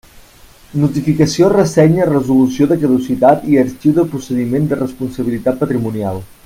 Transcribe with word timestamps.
Notificació 0.83 1.49
ressenya 1.53 2.07
resolució 2.11 2.69
de 2.73 2.79
caducitat 2.85 3.47
i 3.53 3.61
arxiu 3.67 3.97
de 4.01 4.09
procediment 4.15 4.69
de 4.73 4.83
responsabilitat 4.85 5.63
patrimonial. 5.65 6.25